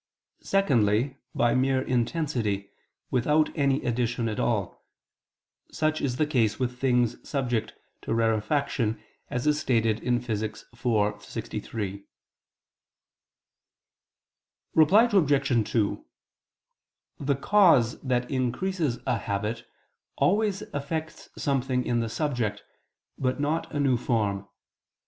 [0.41, 2.71] Secondly, by mere intensity,
[3.11, 4.83] without any addition at all;
[5.71, 10.41] such is the case with things subject to rarefaction, as is stated in Phys.
[10.41, 11.31] iv, text.
[11.31, 12.07] 63.
[14.73, 15.69] Reply Obj.
[15.71, 16.05] 2:
[17.19, 19.67] The cause that increases a habit,
[20.17, 22.63] always effects something in the subject,
[23.19, 24.47] but not a new form.